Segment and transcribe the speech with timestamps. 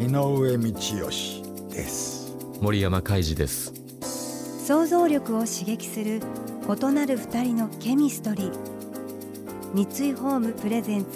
[0.00, 2.34] 井上道義です。
[2.62, 3.74] 森山海二です。
[4.66, 6.22] 想像力を刺激する
[6.66, 8.52] 異なる二人のケミストリー。
[9.74, 11.08] 三井ホームプレゼンツ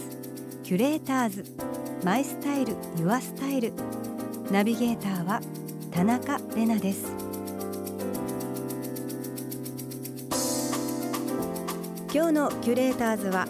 [0.64, 1.44] キュレーターズ。
[2.04, 3.72] マイスタイルユアスタイル。
[4.50, 5.40] ナビゲーターは
[5.90, 7.06] 田中れなです。
[12.12, 13.48] 今日のキュレーターズは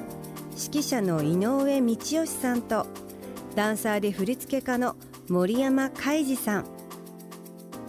[0.52, 2.86] 指揮者の井上道義さんと
[3.56, 4.94] ダンサーで振付家の
[5.30, 6.66] 森山海二さん。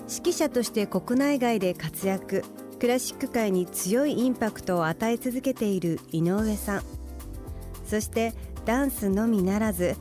[0.07, 2.43] 指揮者として国内外で活躍。
[2.79, 6.83] クラシック界に強いインパクトを与え続けている井上さん。
[7.85, 8.33] そして
[8.65, 9.95] ダンスのみならず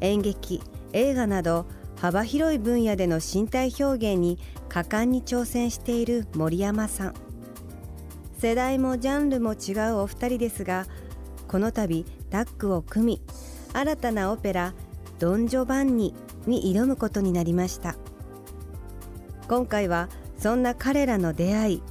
[0.00, 7.14] 演劇映画など幅広い分野での身体表現に果敢に挑戦している森山さん。
[8.38, 10.86] 世代もジャンルも違うお二人ですが
[11.46, 13.22] この度タッグを組み
[13.74, 14.72] 新たなオペラ
[15.20, 16.14] 「ドン・ジョバンニ」
[16.48, 17.94] に挑むことになりました。
[19.48, 21.82] 今回はそんな彼らの出会い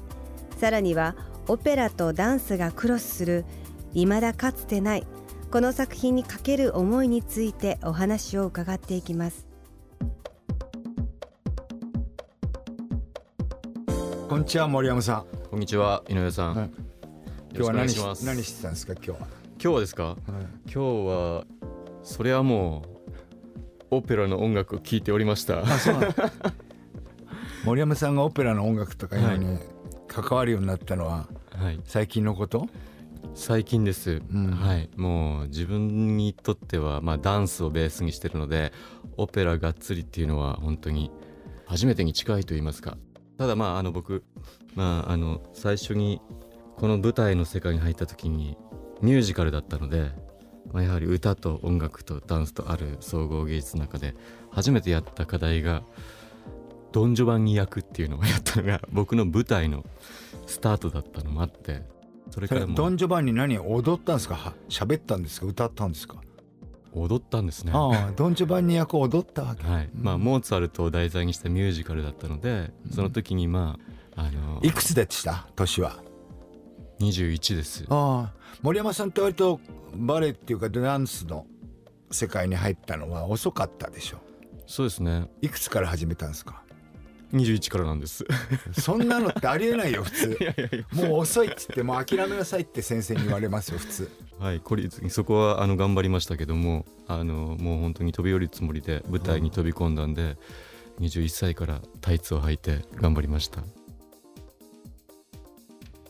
[0.58, 1.16] さらには
[1.48, 3.46] オペラとダンスがクロスする
[3.94, 5.06] 未だかつてない
[5.52, 9.48] この作品にかける思いについてお話を伺っていきます。
[14.28, 16.72] こんにちは森山さん、こんにちは井上さん、はい。
[17.54, 19.28] 今日は何し何してたんですか今日は、今
[19.60, 20.16] 日はですか？
[20.28, 21.46] 今日は
[22.04, 22.98] それはもう
[23.92, 25.62] オペラの音楽を聴いておりました。
[25.62, 26.14] あそうなの
[27.66, 29.59] 森山さんがオペラの音楽とか今に
[30.08, 31.80] 関わるようになったのははい。
[31.83, 32.67] 最近のこと？
[33.33, 34.52] 最近です、ん。
[34.52, 34.89] はい。
[34.95, 38.72] もう自分にとってはまあダンスをベースにしてるので
[39.17, 41.11] オペラがっつりっていうのは本当に
[41.66, 42.98] 初めてに近いと言いますか。
[43.38, 44.23] ただまああの僕
[44.76, 46.21] まああの最初に
[46.77, 48.58] この舞台の世界に入った時に
[49.02, 50.11] ミュージカルだったので、
[50.71, 54.15] まあ、やはり歌と音楽とダンスとある総合芸術の中で
[54.52, 55.83] 初めてやった課題が
[56.92, 59.86] ドン・ジョバンニ役っていうのをやったのが 僕の舞台の
[60.45, 61.83] スタートだったのもあって
[62.31, 64.36] それからドン・ジョバンに何踊ったんですか？
[64.36, 65.47] は喋ったんですか？
[65.47, 66.21] 歌ったんですか？
[66.93, 67.71] 踊ったんですね。
[67.73, 69.64] ああドン・ジョバンニ役を踊ったわけ。
[69.64, 69.89] はい。
[69.93, 73.77] まあ、モーツァルトを題材にしたミュージカルだったのでその時にま
[74.15, 75.47] ああのいくつでした？
[75.55, 75.97] 年は
[76.99, 78.39] 21ですああ。
[78.61, 79.60] 森山さんって割と
[79.95, 81.45] バレエっていうかダンスの
[82.11, 84.17] 世界に入ったのは遅かったでしょ
[84.65, 85.30] そうですね。
[85.42, 86.61] いくつから始めたんですか
[87.33, 88.23] ？21からなんです。
[88.80, 90.38] そんなのってありえないよ普通。
[90.93, 94.11] もう遅いっつってもう諦めなさいって先生に言われますよ普通。
[94.39, 100.38] はい孤立にそこはあの頑張りましたけどもあのもう本当に飛び降りるつもりで舞台に飛び込んだんで、
[100.99, 103.64] 21歳からタイツを履いて頑張りました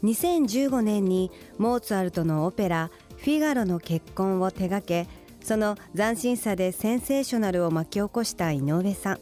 [0.03, 5.07] 2015年にモーツァルトのオペラ「フィガロの結婚」を手掛け
[5.41, 9.19] その斬新さでセンセーショナルを巻き起こした井上さん。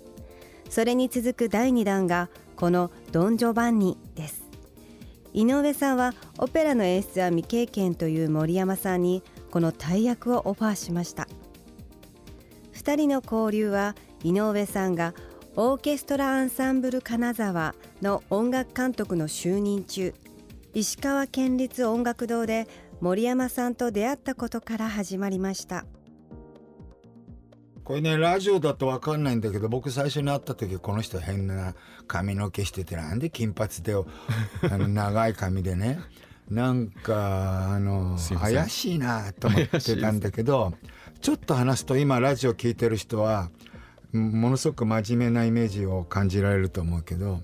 [0.69, 4.43] それに続く第2弾がこの「ドン・ジョバンニ」です。
[5.33, 11.27] 井上さんはオペラの演出は未経験という森山さんにこの大役をオファーしました。
[12.73, 15.13] 2人の交流は井上さんが
[15.55, 20.13] オーケストラアンサンブル金沢の音楽監督の就任中。
[20.77, 22.67] 石川県立音楽堂で
[23.01, 25.87] 森山さんと出会ったことから始まりました。
[27.83, 31.73] これねラジオだと分かんないんだけど僕最初に会った時この人変な
[32.05, 33.95] 髪の毛しててなんで金髪で
[34.69, 35.99] あの長い髪でね。
[36.47, 40.75] なんかあの怪しいなと思ってたんだけど
[41.21, 43.49] ちょっと話すと今ラジオ聞いてる人は
[44.13, 47.41] ものすごく真面目なイメージを感じられると思うけど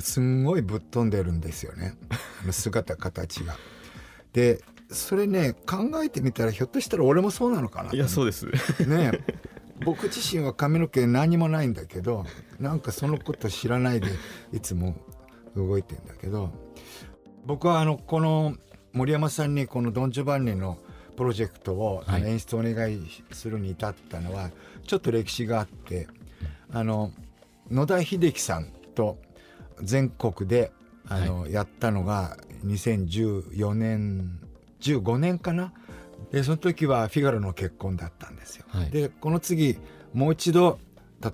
[0.00, 1.94] すんごいぶっ飛んでるんですよね。
[2.50, 3.56] 姿形が。
[4.32, 7.90] でそれね考えてみたらひょっとしたら俺もそうなのかな。
[7.90, 8.46] といやそうです。
[8.86, 9.12] ね。
[9.12, 12.24] え僕自身は髪の毛何もないんだけど
[12.58, 14.08] なんかそのこと知らないで
[14.52, 14.96] いつも
[15.56, 16.50] 動いてんだけど
[17.46, 18.56] 僕はあのこの
[18.92, 20.78] 森山さんにこのドン・ジョバンニの
[21.16, 23.00] プロジェクトを、演出お願い
[23.32, 24.50] するに至ったのは
[24.86, 26.06] ちょっと歴史があって
[26.70, 27.10] あの
[27.70, 29.18] 野田秀樹さんと
[29.82, 30.72] 全国で
[31.06, 34.38] あの、やったのが2014年
[34.80, 35.72] 15年かな。
[36.32, 38.64] でその時は「フィガロの結婚」だったんですよ。
[38.68, 38.90] はい。
[38.90, 39.78] でこの次
[40.12, 40.78] もう一度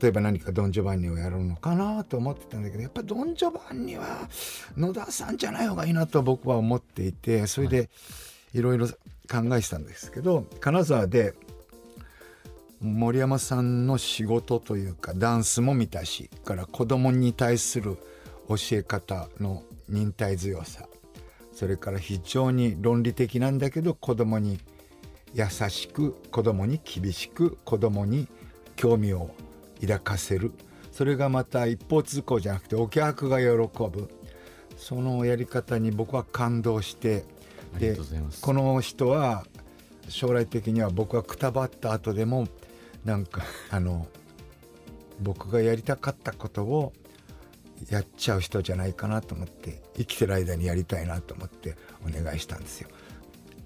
[0.00, 4.28] 例えば何かドン・ジョバンニをやるのかなと思ってたんだけどやっぱドン・ジョバンニは
[4.76, 7.90] 野田さんじゃない方がいいなと僕は思っていてそれで
[8.54, 8.94] いろいろ考
[9.52, 11.34] えてたんですけど金沢で
[12.80, 17.98] 森山さんの仕事というかダンスも見たしから子供に対する
[18.48, 20.88] 教え方の忍耐強さ
[21.52, 24.58] それから非常に論理的なんだけど子供に
[25.34, 28.28] 優しく子供に厳しく子供に
[28.76, 29.30] 興味を
[29.80, 30.52] 抱かせる。
[30.92, 34.08] それがまた一方通行じゃなくてお客が喜ぶ。
[34.76, 37.24] そのやり方に僕は感動して
[37.78, 37.96] で
[38.40, 39.44] この人は
[40.08, 42.48] 将来的には僕がくたばった後でも
[43.04, 44.08] なんかあの
[45.20, 46.92] 僕がやりたかったことを
[47.90, 51.76] やっちゃう人じゃないかなと思って生きてる間にやりたいなと思って
[52.06, 52.88] お願いしたんですよ。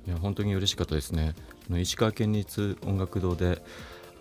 [0.06, 1.34] いや本当に嬉しかったですね。
[1.70, 3.62] 石川県立音楽堂で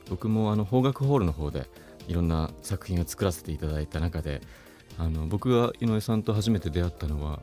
[0.09, 1.69] 僕もあの邦楽ホールの方で
[2.07, 4.41] いろんな作品を作らせていただいた中で
[4.97, 7.39] あの僕が井上さんと初めて出会ったのは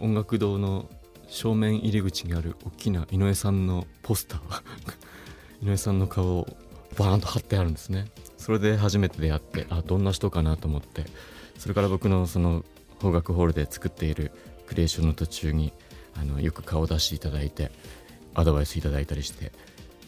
[0.00, 0.88] 音楽堂の
[1.28, 4.62] 正面入り口にある大きな井上さんのポスター
[5.64, 6.46] 井上さんの顔を
[6.98, 8.06] バーンと貼ってあるんですね
[8.36, 11.06] それで初めて出会ってあどんな人かなと思って
[11.62, 12.64] それから僕のその
[12.98, 14.32] 邦楽ホールで作っている
[14.66, 15.72] クリエーションの途中に
[16.20, 17.70] あのよく顔を出していただいて
[18.34, 19.52] アドバイスいただいたりして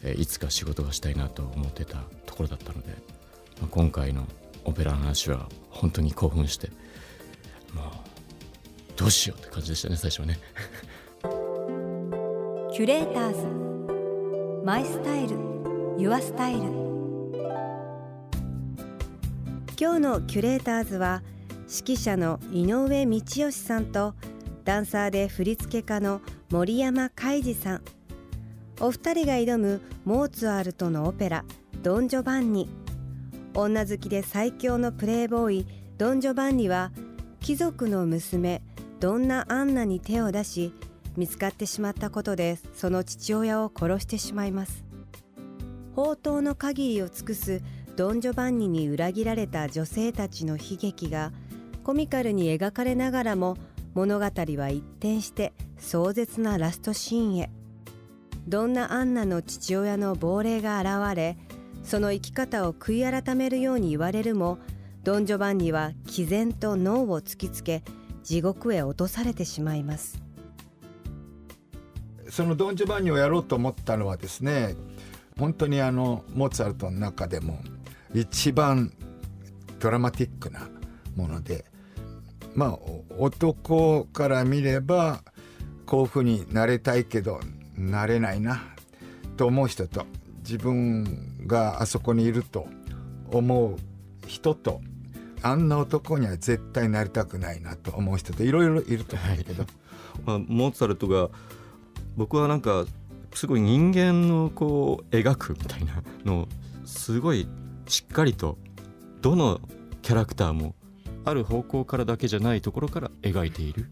[0.03, 2.89] えいつか仕事がしたいなと思ってたところだったので、
[3.61, 4.27] まあ、今回の
[4.65, 6.71] オペラの話は本当に興奮して
[7.73, 7.93] まあ
[8.97, 10.41] どうしようって感じでしたね最初はね。
[12.75, 13.47] キュレーターズ。
[14.65, 15.37] マイスタイル。
[15.99, 16.63] ユアスタイル。
[19.81, 21.23] 今日のキュレーターズは
[21.67, 24.15] 指揮者の井上道義さんと
[24.65, 26.21] ダンサーで振付家の
[26.51, 27.83] 森山海二さん。
[28.81, 31.45] お二人が挑むモーツァルトのオペラ
[31.83, 32.69] 「ドン・ジョバンニ」
[33.55, 35.67] 女好きで最強のプレーボーイ
[35.97, 36.91] ドン・ジョバンニは
[37.41, 38.63] 貴族の娘
[38.99, 40.73] ドンナ・アンナに手を出し
[41.17, 44.85] 見つかってしまったことでその父親を殺してしまいます。
[45.95, 47.63] 宝刀の限りを尽くす
[47.97, 51.33] ドン・ジョバンニに裏切られた女性たちの悲劇が
[51.85, 53.59] コミカルに描かれながらも
[53.93, 57.51] 物語は一転して壮絶なラストシーンへ。
[58.49, 61.39] どんなアンナの父親の亡霊が現れ
[61.83, 64.59] その生き方を悔い改めるように言われるも
[65.03, 67.83] ドン・ジョバンニは毅然と脳を突きつけ
[68.23, 70.23] 地獄へ落とされてしまいます。
[72.31, 74.75] そのドン・ジョバンニをやろうと思ったのはですね
[75.39, 77.61] 本当にあのモーツァルトの中でも
[78.15, 78.91] 一番
[79.79, 80.69] ドラマティックな
[81.17, 81.65] もので
[82.55, 82.79] まあ
[83.19, 85.23] 男から見れば
[85.87, 87.41] こういうふうになれたいけど
[87.77, 88.63] なれないな
[89.37, 90.07] と思う人と
[90.39, 92.67] 自分があそこにいると
[93.31, 93.77] 思う
[94.27, 94.81] 人と
[95.43, 99.65] あんな男には絶対なりたくないなと思う人といろいろいると思うんだけど、
[100.25, 101.29] まあ、モーツァルトが
[102.17, 102.87] 僕はなんか
[103.35, 106.49] すごい人間のこう描くみたいなのを
[106.87, 107.49] すごい
[107.89, 108.57] しっかりと
[109.21, 109.61] どの
[110.03, 110.75] キャラクターも
[111.25, 113.89] ある方向からだけじゃないところから描いている。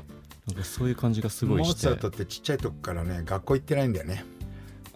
[0.47, 1.69] なんかそういう感じがすごいして。
[1.69, 4.25] モーツァルトってちっちゃい時からね学校行ってないんだよね。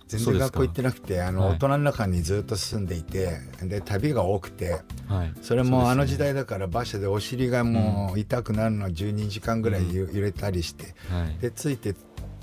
[0.09, 11.97] 全然学校行ってなくてあの、大人の中にずっと住んでいてで旅が多くて、はい、それもあの時代だから馬車でお尻がもう痛くなるの12時間ぐらい揺れたりして、うんはい、でついて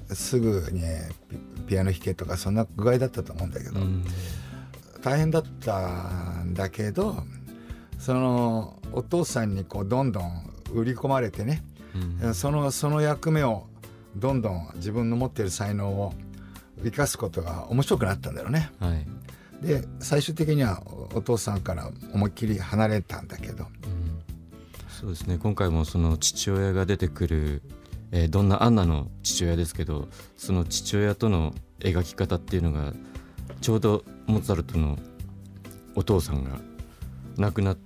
[0.10, 0.82] すぐに
[1.68, 4.04] ピアノ弾けとかそんな具合だったと思うんだけど、うん、
[5.02, 7.24] 大変だったんだけど
[8.04, 10.44] そのお父さんにこうどんどん
[10.74, 11.64] 売り込まれてね、
[12.22, 13.68] うん、そのその役目を
[14.18, 16.14] どんどん自分の持っている才能を
[16.84, 18.70] 生かすことが面白くなったんだろうね。
[18.82, 20.84] はい、で最終的には
[21.16, 24.22] お父さんから思いっきり離れたんだけど、うん、
[24.90, 25.38] そうですね。
[25.38, 27.62] 今回もその父親が出てくる、
[28.12, 32.92] えー、どんなアンナの父親ですけどその父親との描き方っていうのが
[33.62, 35.00] ちょうどモーツァルトの
[35.96, 36.60] お父さんが
[37.38, 37.78] 亡くなっ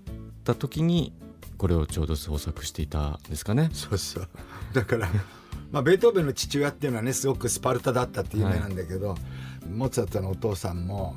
[0.47, 1.13] た時に
[1.57, 3.69] これをちょうど創作していたんですかね。
[3.73, 4.27] そうそう。
[4.73, 5.09] だから
[5.71, 11.15] まあ、ベートーベンの父親っていうのはねすごくスパルタだったって有名なんだけど、はい、モーツァルトのお父さんも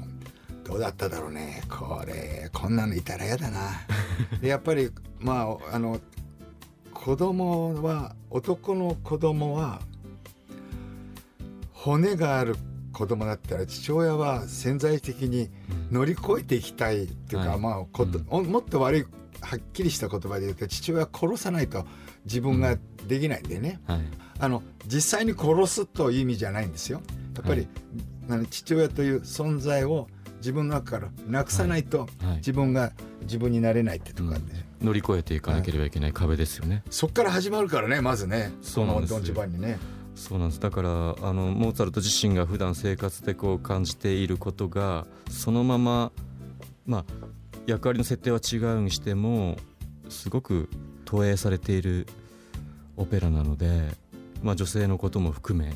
[0.64, 1.62] どうだっただろうね。
[1.68, 3.70] これこんなのいたら嫌だな。
[4.40, 6.00] でやっぱりまああの
[6.92, 9.80] 子供は男の子供は
[11.72, 12.56] 骨がある
[12.92, 15.50] 子供だったら父親は潜在的に
[15.90, 19.06] 乗り越えていきたいっていうか、はい、まあこと、うん、もっと悪い
[19.40, 21.86] はっきりした言葉で言うと父親は殺さないと
[22.24, 23.94] 自分ができないんでね、うん。
[23.94, 24.04] はい、
[24.38, 27.00] あの実際に殺すという意味じゃないんですよ。
[27.36, 27.66] やっぱり、
[28.28, 32.92] はい、父親という存在を自分の中からなくさないと、自分が
[33.22, 34.40] 自分になれないってとこあで、
[34.80, 38.50] うん、乗り越えていかなければいけない壁ですよね、そっから始まるからねまずね。
[38.62, 39.14] そうなんです。
[39.14, 39.78] にね
[40.20, 40.60] そうなんです。
[40.60, 40.92] だからあ
[41.32, 46.12] のモーツァルト自身が普段生活でこう感じていることがそのまま
[46.84, 47.04] まあ
[47.66, 49.56] 役割の設定は違うにしても
[50.10, 50.68] すごく
[51.06, 52.06] 投影されている
[52.98, 53.88] オペラなので、
[54.42, 55.72] まあ、女性のことも含め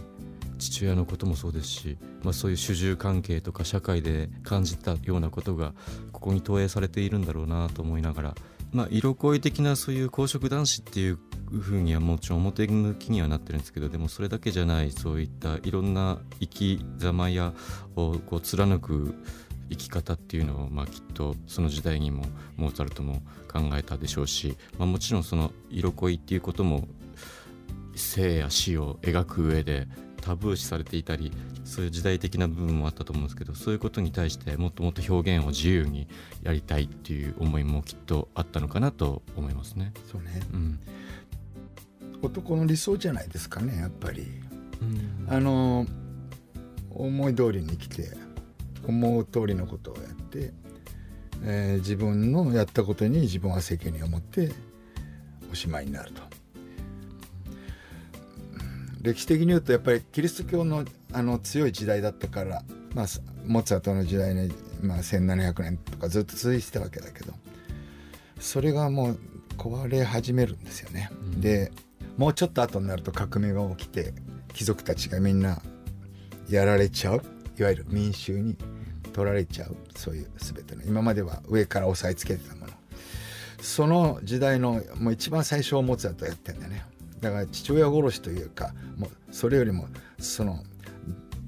[0.58, 5.72] 父親のこともそうですし、まあ、そういう主従関係とか社会で感じたようなことが
[6.12, 8.34] ここに投影されているんだろうなと思いながら、
[8.72, 11.18] まあ、色恋的なそういう公職男子っていう
[11.60, 17.52] ふうにはもちろん表向きにはなってるんですけどでもそれだけじゃないそういったいろんな生き様や
[17.96, 19.14] をこう貫く
[19.70, 22.24] 生き方っていうのを、まあ、きっとその時代にも
[22.56, 26.86] モーツァルトも考えたでしょうし、まあ、もちろんその色恋っていうことも
[27.94, 29.86] 生や死を描く上で
[30.24, 31.32] タブー視されていたり
[31.64, 36.08] そういう時代的な部分もあったと思うんですけどそういうことに対してもっともっと表現を自由に
[36.42, 39.92] やりたいっていう思いもきっとあったのかなと思いますね。
[40.10, 40.80] そうね、うん、
[42.26, 44.26] 男の理想じゃないですかねやっぱり。
[44.82, 45.86] うん、あの
[46.90, 48.10] 思い通りに生きて
[48.86, 50.52] 思う通りのことをやって、
[51.42, 54.52] えー、自分のやったことに自分は責任を持って
[55.50, 56.22] おしまいになると。
[59.02, 62.64] 歴史的に言うとやっぱりキリスト教のあの強い時代だったから、
[62.94, 63.06] まあ、
[63.46, 64.50] モーツァルトの時代に、
[64.82, 67.34] まあ、1700年とかずっと続いてたわけだけど
[68.40, 69.18] それがもう
[69.58, 71.10] 壊れ始めるんですよね。
[71.12, 71.70] うん、で
[72.16, 74.12] もうちょっと後になると革命が起きて
[74.52, 75.60] 貴族たちがみんな
[76.48, 77.22] やられちゃう。
[77.58, 78.56] いわゆる民衆に
[79.12, 79.76] 取られちゃう。
[79.96, 82.72] そういう全ての今までは上から押さえつけてたもの。
[83.60, 86.84] その時代のもう一番最初をモーツァルトやってんだよね。
[87.20, 90.62] だから父親殺しというかもうそれよりもその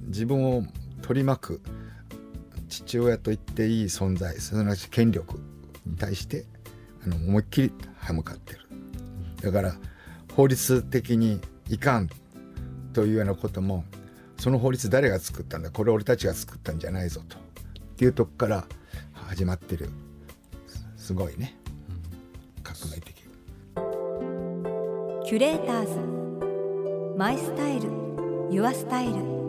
[0.07, 0.63] 自分を
[1.03, 1.61] 取り巻く
[2.69, 5.39] 父親と言っていい存在すなわち権力
[5.85, 6.47] に対して
[7.05, 8.61] あの思いっきり歯向かってる。
[9.43, 9.77] だから
[10.37, 11.41] 法律的に
[11.71, 12.11] いかん
[12.93, 13.85] というようなことも
[14.39, 17.39] その法律誰が作ったんだこれ俺たちが作ったんじゃないぞと。
[17.39, 17.41] っ
[17.97, 18.67] ていうとこから
[19.15, 19.89] 始まってる。
[20.99, 21.57] すごいね。
[22.63, 23.15] 革命的。
[25.25, 27.17] キュレーターズ。
[27.17, 27.89] My style。Your
[28.51, 29.46] style。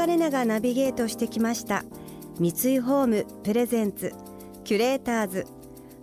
[0.00, 1.84] 田中れながナビゲートしてきました。
[2.38, 4.14] 三井ホーム presents
[4.64, 5.44] キュレーターズ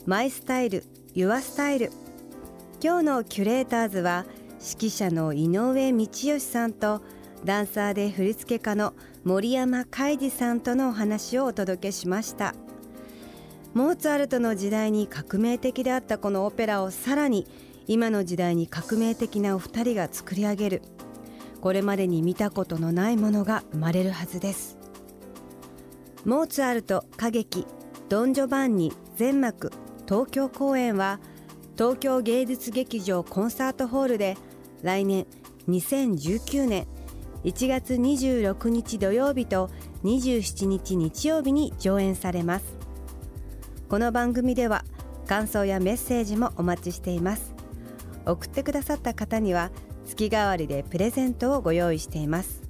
[0.06, 0.84] My style Your
[1.16, 1.92] style。
[2.80, 4.28] 今日のキュレーターズは
[4.60, 7.02] 指揮者の井上道義さんと
[7.44, 12.54] ダンサーで振付家の森山海二さんとのお話をお届けしました。
[13.74, 17.48] モーツァルトの時代に革命的であったこのオペラをさらに
[17.88, 20.82] 今の時代に革命的なお二人が作り上げる
[21.62, 24.78] これまでに見たことのないものが生まれるはずです。
[26.26, 27.66] モーツァルト歌劇
[28.10, 29.72] ドン・ジョバンニ全幕
[30.08, 31.20] 東京公演は
[31.78, 34.38] 東京芸術劇場コンサートホールで
[34.82, 35.26] 来年
[35.68, 36.88] 2019年
[37.44, 39.70] 1月26日土曜日と
[40.04, 42.78] 27日日曜日に上演されます。
[43.90, 44.84] この番組では
[45.28, 47.54] 感想やメッセージもお待ちしています。
[48.26, 49.72] 送ってくださった方には
[50.08, 52.64] 月替わりでプレゼントをご用意しています。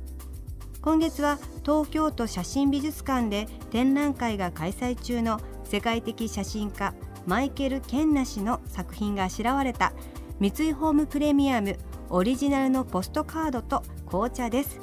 [0.81, 6.93] 今月は東京都写真美術館で展覧会が開催中の世界的写真家
[7.25, 9.93] マイケル・ケンナ氏の作品があしらわれた
[10.39, 11.77] 三井ホームプレミアム
[12.09, 14.79] オリジナルのポストカードと紅茶です。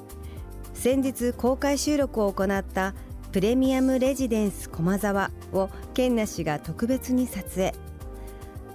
[0.75, 2.95] 先日公開収録を行った
[3.33, 7.73] プレミアムレジデンス駒沢をケンナ氏が特別に撮影。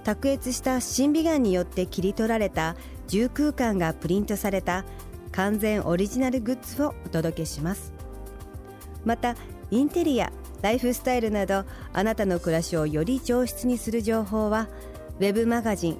[0.02, 2.74] 卓越した審美眼によって切り取られた
[3.10, 4.84] 重空間がプリントされた
[5.32, 7.92] 完全オリジナルグッズをお届けします
[9.04, 9.34] また
[9.72, 14.68] インテリアライフスタイルなどあなたの暮らしをより上質にする情報は
[15.18, 15.98] ウェブマガジン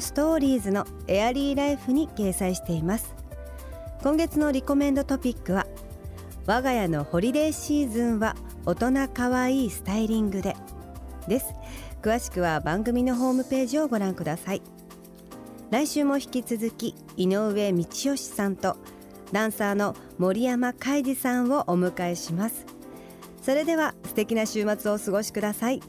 [0.00, 3.14] ストーリーズのエアリーライフに掲載しています
[4.02, 5.68] 今月のリコメンドトピックは
[6.46, 8.34] 我が家のホリデーシーズンは
[8.66, 10.56] 大人かわいいスタイリングで
[11.28, 11.54] です
[12.02, 14.62] 詳しくは番組のホームページをご覧ください
[15.72, 18.76] 来週も引き続き井上道義さんと
[19.32, 22.66] ダンサーの森山海二さんをお迎えします。
[23.40, 25.80] それでは素敵な週末をお過ごしください。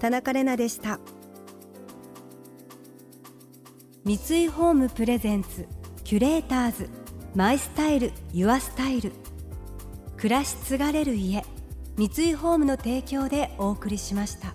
[0.00, 1.00] 田中れなでした。
[4.06, 5.66] 三井ホームプレゼンツ
[6.02, 6.88] キュレーターズ
[7.34, 9.12] マイスタイルユアスタイル。
[10.16, 11.44] 暮らし継がれる家
[11.98, 14.54] 三井ホームの提供でお送りしました。